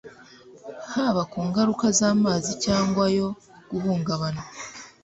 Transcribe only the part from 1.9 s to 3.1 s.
z'amazi cyangwa